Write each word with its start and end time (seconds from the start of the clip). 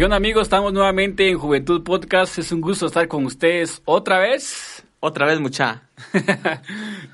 Y 0.00 0.02
bueno 0.02 0.14
amigos, 0.14 0.44
estamos 0.44 0.72
nuevamente 0.72 1.28
en 1.28 1.36
Juventud 1.36 1.82
Podcast. 1.82 2.38
Es 2.38 2.52
un 2.52 2.62
gusto 2.62 2.86
estar 2.86 3.06
con 3.06 3.26
ustedes 3.26 3.82
otra 3.84 4.18
vez. 4.18 4.82
Otra 4.98 5.26
vez, 5.26 5.40
mucha. 5.40 5.90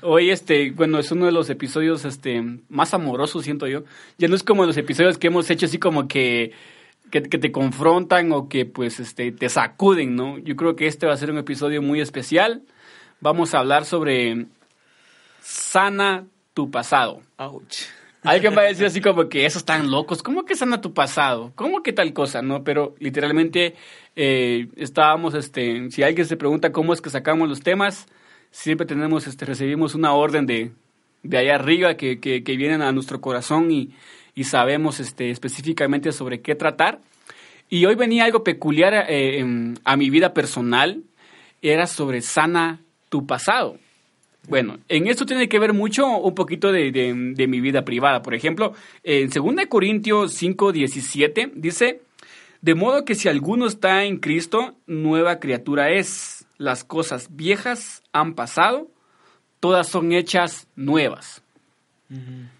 Hoy, 0.01 0.29
este, 0.29 0.71
bueno, 0.71 0.97
es 0.97 1.11
uno 1.11 1.25
de 1.25 1.33
los 1.33 1.49
episodios 1.49 2.05
este, 2.05 2.41
más 2.69 2.93
amorosos, 2.93 3.43
siento 3.43 3.67
yo. 3.67 3.83
Ya 4.17 4.29
no 4.29 4.37
es 4.37 4.43
como 4.43 4.65
los 4.65 4.77
episodios 4.77 5.17
que 5.17 5.27
hemos 5.27 5.49
hecho 5.49 5.65
así 5.65 5.79
como 5.79 6.07
que, 6.07 6.53
que, 7.11 7.23
que 7.23 7.37
te 7.37 7.51
confrontan 7.51 8.31
o 8.31 8.47
que 8.47 8.65
pues 8.65 9.01
este, 9.01 9.33
te 9.33 9.49
sacuden, 9.49 10.15
¿no? 10.15 10.37
Yo 10.37 10.55
creo 10.55 10.77
que 10.77 10.87
este 10.87 11.07
va 11.07 11.11
a 11.11 11.17
ser 11.17 11.29
un 11.29 11.39
episodio 11.39 11.81
muy 11.81 11.99
especial. 11.99 12.63
Vamos 13.19 13.53
a 13.53 13.59
hablar 13.59 13.83
sobre 13.83 14.45
sana 15.41 16.25
tu 16.53 16.71
pasado. 16.71 17.21
Ouch. 17.35 17.96
Alguien 18.23 18.55
va 18.57 18.63
a 18.63 18.65
decir 18.65 18.85
así 18.85 18.99
como 18.99 19.29
que 19.29 19.45
esos 19.45 19.61
están 19.61 19.89
locos, 19.89 20.21
¿cómo 20.23 20.43
que 20.43 20.55
sana 20.55 20.81
tu 20.81 20.93
pasado? 20.93 21.51
¿Cómo 21.55 21.83
que 21.83 21.93
tal 21.93 22.13
cosa? 22.13 22.41
No, 22.41 22.63
pero 22.63 22.95
literalmente 22.99 23.75
eh, 24.15 24.67
estábamos, 24.75 25.33
este, 25.33 25.89
si 25.91 26.03
alguien 26.03 26.25
se 26.27 26.35
pregunta 26.35 26.71
cómo 26.71 26.93
es 26.93 27.01
que 27.01 27.09
sacamos 27.09 27.47
los 27.47 27.61
temas, 27.61 28.07
siempre 28.51 28.85
tenemos, 28.85 29.27
este, 29.27 29.45
recibimos 29.45 29.95
una 29.95 30.13
orden 30.13 30.45
de, 30.45 30.71
de 31.23 31.37
allá 31.37 31.55
arriba 31.55 31.95
que, 31.95 32.19
que, 32.19 32.43
que 32.43 32.57
vienen 32.57 32.81
a 32.81 32.91
nuestro 32.91 33.21
corazón 33.21 33.71
y, 33.71 33.93
y 34.35 34.43
sabemos 34.43 34.99
este, 34.99 35.29
específicamente 35.29 36.11
sobre 36.11 36.41
qué 36.41 36.55
tratar. 36.55 36.99
Y 37.69 37.85
hoy 37.85 37.95
venía 37.95 38.25
algo 38.25 38.43
peculiar 38.43 39.05
eh, 39.09 39.73
a 39.83 39.97
mi 39.97 40.09
vida 40.09 40.33
personal, 40.33 41.03
era 41.61 41.87
sobre 41.87 42.21
sana 42.21 42.81
tu 43.09 43.25
pasado. 43.25 43.77
Bueno, 44.47 44.79
en 44.87 45.07
esto 45.07 45.25
tiene 45.25 45.49
que 45.49 45.59
ver 45.59 45.73
mucho 45.73 46.07
un 46.07 46.33
poquito 46.33 46.71
de, 46.71 46.91
de- 46.91 47.13
de 47.35 47.47
mi 47.47 47.59
vida 47.59 47.83
privada. 47.83 48.21
Por 48.21 48.33
ejemplo, 48.33 48.73
en 49.03 49.29
2 49.29 49.65
Corintios 49.67 50.33
5, 50.33 50.71
17 50.71 51.51
dice, 51.55 52.01
de 52.61 52.73
modo 52.75 53.03
que 53.05 53.13
si 53.15 53.27
alguno 53.27 53.67
está 53.67 54.05
en 54.05 54.17
Cristo, 54.17 54.75
nueva 54.87 55.39
criatura 55.39 55.89
es. 55.91 56.45
Las 56.57 56.83
cosas 56.83 57.27
viejas 57.35 58.01
han 58.13 58.33
pasado, 58.33 58.87
todas 59.59 59.87
son 59.87 60.11
hechas 60.11 60.67
nuevas. 60.75 61.43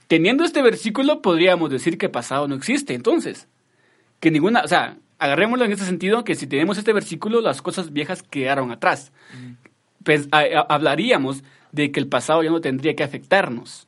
Teniendo 0.08 0.44
este 0.44 0.62
versículo, 0.62 1.22
podríamos 1.22 1.70
decir 1.70 1.98
que 1.98 2.10
pasado 2.10 2.48
no 2.48 2.56
existe. 2.56 2.94
Entonces, 2.94 3.48
que 4.20 4.30
ninguna, 4.30 4.62
o 4.62 4.68
sea, 4.68 4.98
agarrémoslo 5.20 5.66
en 5.66 5.72
este 5.72 5.86
sentido, 5.86 6.24
que 6.24 6.36
si 6.36 6.48
tenemos 6.48 6.78
este 6.78 6.94
versículo, 6.94 7.42
las 7.42 7.62
cosas 7.62 7.92
viejas 7.92 8.22
quedaron 8.24 8.72
atrás. 8.72 9.12
Pues, 10.04 10.28
a- 10.32 10.42
a- 10.42 10.66
hablaríamos 10.70 11.44
de 11.72 11.92
que 11.92 12.00
el 12.00 12.08
pasado 12.08 12.44
ya 12.44 12.50
no 12.50 12.62
tendría 12.62 12.96
que 12.96 13.04
afectarnos. 13.04 13.88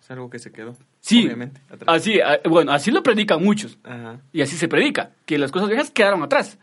Es 0.00 0.10
algo 0.10 0.28
que 0.30 0.38
se 0.38 0.52
quedó. 0.52 0.76
Sí, 1.00 1.24
Obviamente. 1.24 1.60
así, 1.86 2.20
a- 2.20 2.40
bueno, 2.48 2.72
así 2.72 2.90
lo 2.90 3.02
predican 3.02 3.42
muchos. 3.42 3.78
Ajá. 3.84 4.20
Y 4.32 4.42
así 4.42 4.56
se 4.56 4.68
predica, 4.68 5.12
que 5.26 5.38
las 5.38 5.50
cosas 5.50 5.68
viejas 5.68 5.90
quedaron 5.90 6.22
atrás. 6.22 6.58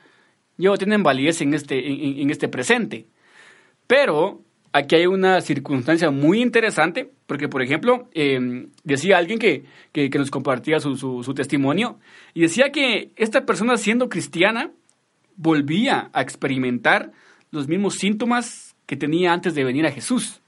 Ya 0.58 0.70
no 0.70 0.78
tienen 0.78 1.02
validez 1.04 1.42
en 1.42 1.54
este, 1.54 1.88
en, 1.92 2.20
en 2.20 2.30
este 2.30 2.48
presente. 2.48 3.06
Pero 3.88 4.42
aquí 4.74 4.96
hay 4.96 5.06
una 5.08 5.42
circunstancia 5.42 6.12
muy 6.12 6.42
interesante, 6.42 7.12
porque, 7.26 7.50
por 7.50 7.62
ejemplo, 7.62 8.10
eh, 8.14 8.68
decía 8.84 9.18
alguien 9.18 9.40
que, 9.40 9.66
que, 9.92 10.10
que 10.10 10.18
nos 10.20 10.32
compartía 10.32 10.80
su, 10.80 10.96
su, 10.98 11.24
su 11.24 11.34
testimonio, 11.34 12.00
y 12.34 12.42
decía 12.42 12.72
que 12.72 13.12
esta 13.16 13.46
persona, 13.46 13.78
siendo 13.78 14.08
cristiana, 14.10 14.72
volvía 15.36 16.10
a 16.14 16.22
experimentar 16.22 17.12
los 17.52 17.68
mismos 17.68 17.96
síntomas 17.96 18.71
que 18.92 18.98
tenía 18.98 19.32
antes 19.32 19.56
de 19.56 19.64
venir 19.64 19.88
a 19.88 19.92
Jesús. 19.94 20.42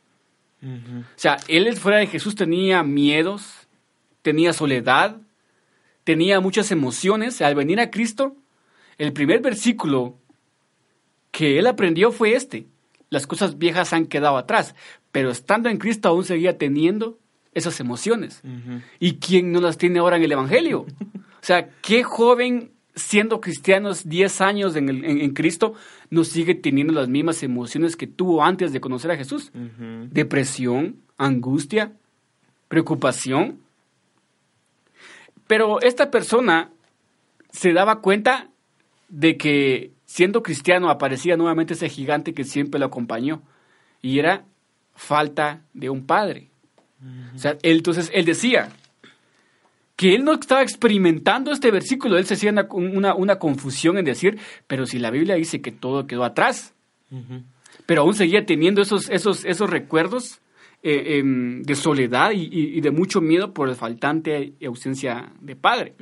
Ujú. 0.61 0.99
O 0.99 1.03
sea, 1.15 1.37
él 1.47 1.73
fuera 1.77 1.99
de 1.99 2.07
Jesús 2.07 2.35
tenía 2.35 2.83
miedos, 2.83 3.69
tenía 4.21 4.51
soledad, 4.51 5.21
tenía 6.03 6.41
muchas 6.41 6.69
emociones. 6.69 7.41
Al 7.41 7.55
venir 7.55 7.79
a 7.79 7.89
Cristo, 7.89 8.35
el 8.97 9.13
primer 9.13 9.39
versículo 9.39 10.17
que 11.31 11.57
él 11.57 11.67
aprendió 11.67 12.11
fue 12.11 12.33
este. 12.33 12.67
Las 13.09 13.27
cosas 13.27 13.57
viejas 13.59 13.93
han 13.93 14.07
quedado 14.07 14.35
atrás, 14.35 14.75
pero 15.13 15.31
estando 15.31 15.69
en 15.69 15.77
Cristo 15.77 16.09
aún 16.09 16.25
seguía 16.25 16.57
teniendo 16.57 17.19
esas 17.53 17.79
emociones. 17.79 18.41
¿Y 18.99 19.19
quién 19.19 19.53
no 19.53 19.61
las 19.61 19.77
tiene 19.77 19.99
ahora 19.99 20.17
en 20.17 20.23
el 20.23 20.33
Evangelio? 20.33 20.81
O 20.81 20.85
sea, 21.39 21.69
¿qué 21.81 22.03
joven 22.03 22.73
siendo 22.95 23.41
cristianos 23.41 24.07
10 24.07 24.39
años 24.41 24.75
en, 24.75 24.89
el- 24.89 25.03
en- 25.05 25.19
en 25.21 25.33
Cristo 25.33 25.73
no 26.09 26.23
sigue 26.23 26.53
teniendo 26.55 26.93
las 26.93 27.07
mismas 27.09 27.41
emociones 27.43 27.95
que 27.95 28.07
tuvo 28.07 28.43
antes 28.43 28.71
de 28.71 28.79
conocer 28.81 29.11
a 29.11 29.17
Jesús? 29.17 29.51
Depresión, 30.11 30.97
angustia, 31.17 31.93
preocupación. 32.67 33.59
Pero 35.47 35.81
esta 35.81 36.09
persona 36.11 36.69
se 37.51 37.73
daba 37.73 38.01
cuenta 38.01 38.49
de 39.09 39.37
que 39.37 39.91
siendo 40.05 40.41
cristiano 40.43 40.89
aparecía 40.89 41.37
nuevamente 41.37 41.73
ese 41.73 41.89
gigante 41.89 42.33
que 42.33 42.43
siempre 42.43 42.79
lo 42.79 42.85
acompañó 42.87 43.41
y 44.01 44.19
era 44.19 44.45
falta 44.95 45.61
de 45.73 45.89
un 45.89 46.05
padre. 46.05 46.49
O 47.35 47.37
sea, 47.37 47.51
él, 47.63 47.77
entonces 47.77 48.09
él 48.13 48.25
decía 48.25 48.69
que 50.03 50.15
él 50.15 50.25
no 50.25 50.33
estaba 50.33 50.61
experimentando 50.61 51.51
este 51.53 51.71
versículo, 51.71 52.17
él 52.17 52.25
se 52.25 52.33
hacía 52.33 52.51
una, 52.51 52.67
una- 52.71 53.15
una 53.15 53.39
confusión 53.39 53.97
en 53.97 54.03
decir, 54.03 54.37
pero 54.67 54.85
si 54.85 54.99
la 54.99 55.11
Biblia 55.11 55.35
dice 55.35 55.61
que 55.61 55.71
todo 55.71 56.07
quedó 56.07 56.25
atrás, 56.25 56.73
pero 57.85 58.01
aún 58.01 58.13
seguía 58.13 58.45
teniendo 58.45 58.81
esos, 58.81 59.09
esos, 59.09 59.45
esos 59.45 59.69
recuerdos 59.69 60.41
eh, 60.83 61.19
em, 61.19 61.61
de 61.63 61.75
soledad 61.75 62.31
y, 62.31 62.41
y- 62.51 62.77
y 62.77 62.81
de 62.81 62.91
mucho 62.91 63.21
miedo 63.21 63.53
por 63.53 63.69
el 63.69 63.75
faltante 63.75 64.51
y 64.59 64.65
ausencia 64.65 65.31
de 65.39 65.55
padre. 65.55 65.93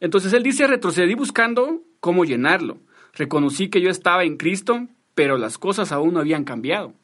Entonces 0.00 0.32
él 0.32 0.42
dice, 0.44 0.66
retrocedí 0.68 1.14
buscando 1.14 1.82
cómo 1.98 2.24
llenarlo. 2.24 2.78
Reconocí 3.14 3.68
que 3.68 3.80
yo 3.80 3.90
estaba 3.90 4.22
en 4.22 4.36
Cristo, 4.36 4.86
pero 5.16 5.36
las 5.38 5.58
cosas 5.58 5.90
aún 5.90 6.14
no 6.14 6.20
habían 6.20 6.44
cambiado. 6.44 6.94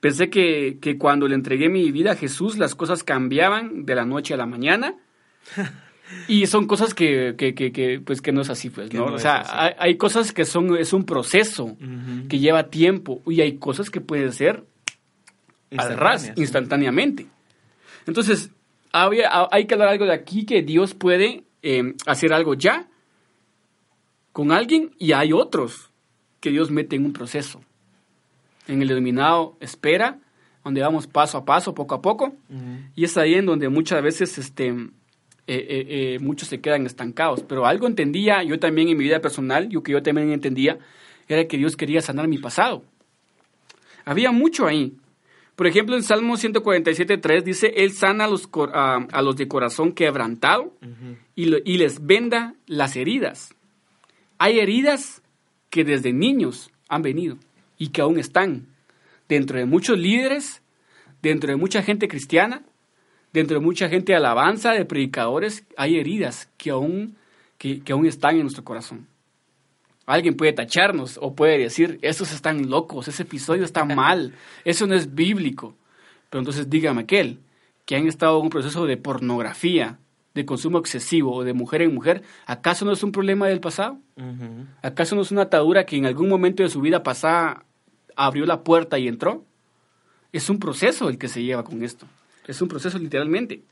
Pensé 0.00 0.30
que, 0.30 0.78
que 0.80 0.96
cuando 0.96 1.26
le 1.28 1.34
entregué 1.34 1.68
mi 1.68 1.90
vida 1.90 2.12
a 2.12 2.16
Jesús, 2.16 2.56
las 2.58 2.74
cosas 2.74 3.02
cambiaban 3.04 3.84
de 3.84 3.94
la 3.94 4.04
noche 4.04 4.34
a 4.34 4.36
la 4.36 4.46
mañana. 4.46 4.94
Y 6.26 6.46
son 6.46 6.66
cosas 6.66 6.94
que, 6.94 7.34
que, 7.36 7.54
que, 7.54 8.00
pues, 8.02 8.22
que 8.22 8.32
no 8.32 8.40
es 8.40 8.48
así, 8.48 8.70
pues, 8.70 8.90
¿no? 8.94 9.10
no 9.10 9.16
o 9.16 9.18
sea, 9.18 9.42
hay, 9.66 9.72
hay 9.78 9.96
cosas 9.98 10.32
que 10.32 10.46
son, 10.46 10.74
es 10.78 10.94
un 10.94 11.04
proceso 11.04 11.76
que 12.30 12.38
lleva 12.38 12.70
tiempo 12.70 13.22
y 13.26 13.42
hay 13.42 13.58
cosas 13.58 13.90
que 13.90 14.00
pueden 14.00 14.32
ser 14.32 14.64
al 15.76 15.98
ras, 15.98 16.22
instantáneamente. 16.40 17.26
Entonces, 18.06 18.50
había- 18.90 19.28
ha- 19.30 19.48
hay 19.52 19.66
que 19.66 19.74
hablar 19.74 19.90
algo 19.90 20.06
de 20.06 20.14
aquí 20.14 20.46
que 20.46 20.62
Dios 20.62 20.94
puede 20.94 21.44
eh, 21.62 21.92
hacer 22.06 22.32
algo 22.32 22.54
ya 22.54 22.88
con 24.32 24.50
alguien 24.50 24.92
y 24.98 25.12
hay 25.12 25.34
otros 25.34 25.90
que 26.40 26.48
Dios 26.48 26.70
mete 26.70 26.96
en 26.96 27.04
un 27.04 27.12
proceso. 27.12 27.60
En 28.68 28.80
el 28.82 28.88
denominado 28.88 29.56
espera, 29.60 30.18
donde 30.64 30.80
vamos 30.82 31.06
paso 31.06 31.38
a 31.38 31.44
paso, 31.44 31.74
poco 31.74 31.94
a 31.94 32.02
poco, 32.02 32.26
Ujú. 32.50 32.90
y 32.94 33.04
es 33.04 33.16
ahí 33.16 33.34
en 33.34 33.46
donde 33.46 33.68
muchas 33.68 34.02
veces 34.02 34.36
este, 34.38 34.68
eh, 34.68 34.86
eh, 35.46 35.86
eh, 35.88 36.18
muchos 36.20 36.48
se 36.48 36.60
quedan 36.60 36.84
estancados. 36.86 37.42
Pero 37.42 37.66
algo 37.66 37.86
entendía, 37.86 38.42
yo 38.42 38.58
también 38.58 38.88
en 38.88 38.96
mi 38.98 39.04
vida 39.04 39.20
personal, 39.20 39.68
yo 39.70 39.82
que 39.82 39.92
yo 39.92 40.02
también 40.02 40.30
entendía, 40.32 40.78
era 41.26 41.46
que 41.48 41.56
Dios 41.56 41.76
quería 41.76 42.02
sanar 42.02 42.28
mi 42.28 42.38
pasado. 42.38 42.82
Había 44.04 44.30
mucho 44.32 44.66
ahí. 44.66 44.94
Por 45.56 45.66
ejemplo, 45.66 45.96
en 45.96 46.02
Salmo 46.02 46.36
147.3 46.36 47.42
dice, 47.42 47.72
Él 47.76 47.92
sana 47.92 48.24
a 48.24 48.28
los, 48.28 48.48
a, 48.72 49.06
a 49.10 49.22
los 49.22 49.36
de 49.36 49.48
corazón 49.48 49.92
quebrantado 49.92 50.74
Ujú. 50.82 51.16
y, 51.34 51.46
lo- 51.46 51.58
y 51.64 51.78
les 51.78 52.04
venda 52.06 52.54
las 52.66 52.94
heridas. 52.96 53.54
Hay 54.38 54.60
heridas 54.60 55.20
que 55.70 55.84
desde 55.84 56.12
niños 56.12 56.70
han 56.88 57.02
venido. 57.02 57.38
Y 57.78 57.88
que 57.88 58.02
aún 58.02 58.18
están. 58.18 58.66
Dentro 59.28 59.58
de 59.58 59.64
muchos 59.64 59.98
líderes, 59.98 60.62
dentro 61.22 61.50
de 61.50 61.56
mucha 61.56 61.82
gente 61.82 62.08
cristiana, 62.08 62.62
dentro 63.32 63.58
de 63.58 63.64
mucha 63.64 63.88
gente 63.88 64.12
de 64.12 64.16
alabanza, 64.16 64.72
de 64.72 64.84
predicadores, 64.84 65.64
hay 65.76 65.98
heridas 65.98 66.50
que 66.56 66.70
aún, 66.70 67.16
que, 67.56 67.80
que 67.80 67.92
aún 67.92 68.06
están 68.06 68.36
en 68.36 68.42
nuestro 68.42 68.64
corazón. 68.64 69.06
Alguien 70.06 70.36
puede 70.36 70.54
tacharnos 70.54 71.18
o 71.20 71.34
puede 71.34 71.58
decir, 71.58 71.98
esos 72.00 72.32
están 72.32 72.70
locos, 72.70 73.08
ese 73.08 73.24
episodio 73.24 73.64
está 73.64 73.84
mal, 73.84 74.34
eso 74.64 74.86
no 74.86 74.94
es 74.94 75.14
bíblico. 75.14 75.74
Pero 76.30 76.40
entonces 76.40 76.70
dígame 76.70 77.02
aquel 77.02 77.40
que 77.84 77.96
han 77.96 78.06
estado 78.06 78.38
en 78.38 78.44
un 78.44 78.50
proceso 78.50 78.86
de 78.86 78.96
pornografía, 78.96 79.98
de 80.34 80.46
consumo 80.46 80.78
excesivo 80.78 81.34
o 81.34 81.44
de 81.44 81.52
mujer 81.52 81.82
en 81.82 81.94
mujer, 81.94 82.22
¿acaso 82.46 82.84
no 82.84 82.92
es 82.92 83.02
un 83.02 83.12
problema 83.12 83.48
del 83.48 83.60
pasado? 83.60 83.98
¿Acaso 84.82 85.14
no 85.14 85.22
es 85.22 85.30
una 85.30 85.42
atadura 85.42 85.84
que 85.84 85.96
en 85.96 86.06
algún 86.06 86.28
momento 86.28 86.62
de 86.62 86.68
su 86.68 86.80
vida 86.80 87.02
pasada 87.02 87.64
abrió 88.18 88.44
la 88.44 88.62
puerta 88.64 88.98
y 88.98 89.08
entró? 89.08 89.44
Es 90.32 90.50
un 90.50 90.58
proceso 90.58 91.08
el 91.08 91.16
que 91.16 91.28
se 91.28 91.42
lleva 91.42 91.64
con 91.64 91.82
esto. 91.82 92.06
Es 92.46 92.60
un 92.60 92.68
proceso 92.68 92.98
literalmente. 92.98 93.62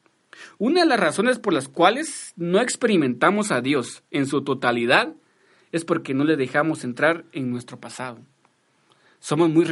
Una 0.58 0.80
de 0.80 0.86
las 0.86 1.00
razones 1.00 1.38
por 1.38 1.52
las 1.52 1.68
cuales 1.68 2.32
no 2.36 2.60
experimentamos 2.60 3.50
a 3.50 3.60
Dios 3.60 4.02
en 4.10 4.26
su 4.26 4.42
totalidad 4.42 5.12
es 5.72 5.84
porque 5.84 6.14
no 6.14 6.24
le 6.24 6.36
dejamos 6.36 6.84
entrar 6.84 7.24
en 7.32 7.50
nuestro 7.50 7.78
pasado. 7.78 8.18
Somos 9.18 9.50
muy, 9.50 9.66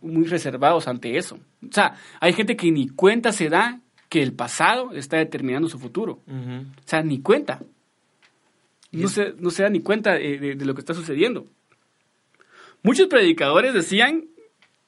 muy 0.00 0.24
reservados 0.24 0.88
ante 0.88 1.18
eso. 1.18 1.38
O 1.62 1.72
sea, 1.72 1.96
hay 2.20 2.32
gente 2.32 2.56
que 2.56 2.70
ni 2.70 2.88
cuenta 2.88 3.32
se 3.32 3.50
da 3.50 3.80
que 4.08 4.22
el 4.22 4.32
pasado 4.32 4.92
está 4.92 5.18
determinando 5.18 5.68
su 5.68 5.78
futuro. 5.78 6.20
O 6.26 6.88
sea, 6.88 7.02
ni 7.02 7.20
cuenta. 7.20 7.60
No 8.92 9.08
se, 9.08 9.34
no 9.38 9.50
se 9.50 9.64
da 9.64 9.68
ni 9.68 9.80
cuenta 9.80 10.14
de, 10.14 10.54
de 10.54 10.64
lo 10.64 10.74
que 10.74 10.80
está 10.80 10.94
sucediendo. 10.94 11.46
Muchos 12.84 13.08
predicadores 13.08 13.72
decían 13.72 14.26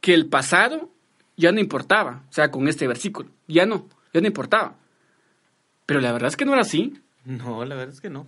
que 0.03 0.13
el 0.13 0.27
pasado 0.27 0.91
ya 1.37 1.51
no 1.51 1.61
importaba, 1.61 2.25
o 2.29 2.33
sea, 2.33 2.51
con 2.51 2.69
este 2.69 2.87
versículo, 2.87 3.31
ya 3.49 3.65
no, 3.65 3.89
ya 4.13 4.21
no 4.21 4.27
importaba. 4.27 4.77
Pero 5.87 6.01
la 6.01 6.13
verdad 6.13 6.29
es 6.29 6.37
que 6.37 6.45
no 6.45 6.53
era 6.53 6.61
así. 6.61 7.01
No, 7.25 7.65
la 7.65 7.75
verdad 7.75 7.95
es 7.95 8.03
que 8.03 8.11
no. 8.11 8.27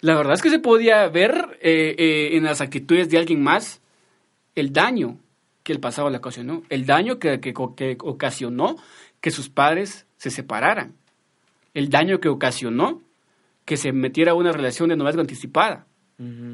La 0.00 0.16
verdad 0.16 0.34
es 0.34 0.42
que 0.42 0.50
se 0.50 0.58
podía 0.58 1.06
ver 1.08 1.58
eh, 1.62 1.94
eh, 1.96 2.36
en 2.36 2.42
las 2.42 2.60
actitudes 2.60 3.08
de 3.08 3.18
alguien 3.18 3.40
más 3.40 3.80
el 4.56 4.72
daño 4.72 5.16
que 5.62 5.72
el 5.72 5.78
pasado 5.78 6.10
le 6.10 6.16
ocasionó, 6.16 6.64
el 6.68 6.84
daño 6.84 7.20
que, 7.20 7.38
que, 7.40 7.54
ocasionó 8.00 8.76
que 9.20 9.30
sus 9.30 9.48
padres 9.48 10.06
se 10.16 10.30
separaran, 10.30 10.96
el 11.72 11.88
daño 11.88 12.18
que 12.18 12.28
ocasionó 12.28 13.00
que 13.64 13.76
se 13.76 13.92
metiera 13.92 14.32
a 14.32 14.34
una 14.34 14.50
relación 14.50 14.88
de 14.88 14.96
noviazgo 14.96 15.20
anticipada, 15.20 15.86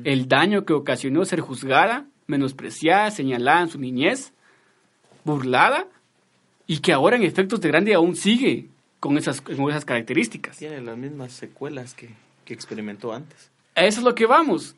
el 0.04 0.28
daño 0.28 0.64
que 0.64 0.72
ocasionó 0.74 1.24
ser 1.24 1.40
juzgada, 1.40 2.06
menospreciada, 2.28 3.10
señalada 3.10 3.62
en 3.62 3.68
su 3.68 3.80
niñez, 3.80 4.32
burlada 5.24 5.86
y 6.66 6.78
que 6.78 6.92
ahora 6.92 7.16
en 7.16 7.24
efectos 7.24 7.60
de 7.60 7.68
grande 7.68 7.94
aún 7.94 8.14
sigue 8.14 8.68
con 9.00 9.18
esas, 9.18 9.40
con 9.40 9.68
esas 9.70 9.84
características. 9.84 10.58
Tiene 10.58 10.80
las 10.80 10.96
mismas 10.96 11.32
secuelas 11.32 11.94
que, 11.94 12.10
que 12.44 12.54
experimentó 12.54 13.12
antes. 13.12 13.50
A 13.74 13.84
eso 13.84 14.00
es 14.00 14.04
lo 14.04 14.14
que 14.14 14.26
vamos. 14.26 14.76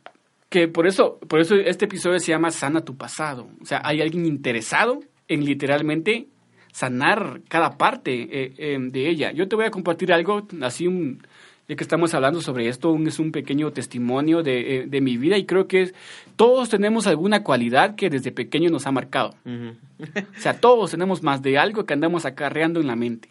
Que 0.49 0.69
por 0.69 0.87
eso, 0.87 1.19
por 1.29 1.41
eso 1.41 1.57
este 1.57 1.85
episodio 1.85 2.19
se 2.19 2.33
llama 2.33 2.51
Sana 2.51 2.85
tu 2.85 2.97
pasado. 2.97 3.49
O 3.61 3.67
sea, 3.67 3.83
hay 3.85 4.01
alguien 4.01 4.27
interesado 4.27 5.01
en 5.29 5.45
literalmente 5.45 6.29
sanar 6.73 7.41
cada 7.49 7.77
parte 7.77 8.23
eh, 8.23 8.55
eh, 8.59 8.79
de 8.81 9.09
ella. 9.09 9.33
Yo 9.33 9.49
te 9.49 9.57
voy 9.57 9.65
a 9.65 9.71
compartir 9.71 10.13
algo, 10.13 10.47
así 10.63 10.87
un, 10.87 11.23
ya 11.71 11.77
que 11.77 11.85
estamos 11.85 12.13
hablando 12.15 12.41
sobre 12.41 12.67
esto, 12.67 12.91
un, 12.91 13.07
es 13.07 13.21
un 13.21 13.31
pequeño 13.31 13.71
testimonio 13.71 14.43
de, 14.43 14.79
eh, 14.79 14.87
de, 14.89 15.01
mi 15.01 15.17
vida 15.17 15.39
y 15.39 15.47
creo 15.47 15.69
que 15.69 15.93
todos 16.35 16.69
tenemos 16.69 17.07
alguna 17.07 17.45
cualidad 17.45 17.95
que 17.95 18.11
desde 18.11 18.33
pequeño 18.33 18.71
nos 18.71 18.89
ha 18.89 18.91
marcado. 18.91 19.37
o 19.47 20.41
sea, 20.41 20.59
todos 20.59 20.91
tenemos 20.91 21.23
más 21.23 21.43
de 21.43 21.59
algo 21.59 21.87
que 21.87 21.95
andamos 21.95 22.27
acarreando 22.27 22.81
en 22.81 22.89
la 22.89 22.97
mente. 22.97 23.29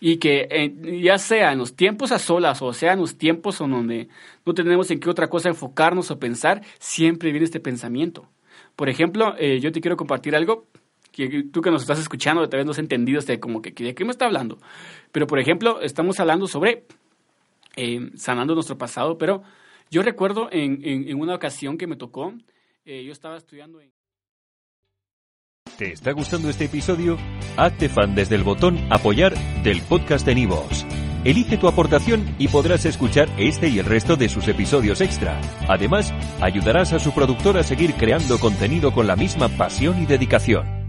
Y 0.00 0.16
que 0.16 0.48
eh, 0.50 1.00
ya 1.00 1.16
sea 1.16 1.52
en 1.52 1.60
los 1.60 1.76
tiempos 1.76 2.10
a 2.10 2.18
solas 2.18 2.60
o 2.60 2.72
sea 2.72 2.94
en 2.94 2.98
los 2.98 3.16
tiempos 3.16 3.60
en 3.60 3.70
donde 3.70 4.08
no 4.44 4.52
tenemos 4.52 4.90
en 4.90 4.98
qué 4.98 5.08
otra 5.08 5.30
cosa 5.30 5.48
enfocarnos 5.48 6.10
o 6.10 6.18
pensar, 6.18 6.62
siempre 6.80 7.30
viene 7.30 7.44
este 7.44 7.60
pensamiento. 7.60 8.28
Por 8.74 8.88
ejemplo, 8.88 9.36
eh, 9.38 9.60
yo 9.60 9.70
te 9.70 9.80
quiero 9.80 9.96
compartir 9.96 10.34
algo 10.34 10.66
que 11.12 11.44
tú 11.52 11.60
que 11.60 11.70
nos 11.70 11.82
estás 11.82 12.00
escuchando 12.00 12.48
tal 12.48 12.58
vez 12.58 12.66
no 12.66 12.72
has 12.72 12.78
entendido 12.78 13.20
este, 13.20 13.38
como 13.38 13.62
que 13.62 13.70
de 13.70 13.94
qué 13.94 14.04
me 14.04 14.10
está 14.10 14.24
hablando. 14.24 14.58
Pero 15.12 15.28
por 15.28 15.38
ejemplo, 15.38 15.82
estamos 15.82 16.18
hablando 16.18 16.48
sobre 16.48 16.84
eh, 17.76 18.10
sanando 18.16 18.54
nuestro 18.54 18.78
pasado, 18.78 19.18
pero 19.18 19.42
yo 19.90 20.02
recuerdo 20.02 20.48
en, 20.50 20.80
en, 20.82 21.20
una 21.20 21.34
ocasión 21.34 21.76
que 21.76 21.86
me 21.86 21.96
tocó, 21.96 22.32
eh, 22.84 23.04
yo 23.04 23.12
estaba 23.12 23.36
estudiando 23.36 23.80
en... 23.80 23.92
¿Te 25.76 25.92
está 25.92 26.12
gustando 26.12 26.48
este 26.48 26.64
episodio? 26.64 27.18
Hazte 27.56 27.88
fan 27.88 28.14
desde 28.14 28.36
el 28.36 28.42
botón 28.42 28.78
apoyar 28.90 29.34
del 29.62 29.80
podcast 29.82 30.26
de 30.26 30.34
Nivos. 30.34 30.86
Elige 31.24 31.56
tu 31.56 31.68
aportación 31.68 32.34
y 32.38 32.48
podrás 32.48 32.84
escuchar 32.84 33.28
este 33.38 33.68
y 33.68 33.78
el 33.78 33.86
resto 33.86 34.16
de 34.16 34.28
sus 34.28 34.48
episodios 34.48 35.00
extra. 35.00 35.40
Además, 35.68 36.12
ayudarás 36.40 36.92
a 36.92 36.98
su 36.98 37.12
productor 37.12 37.58
a 37.58 37.62
seguir 37.62 37.94
creando 37.94 38.38
contenido 38.38 38.92
con 38.92 39.06
la 39.06 39.14
misma 39.14 39.48
pasión 39.48 40.02
y 40.02 40.06
dedicación. 40.06 40.81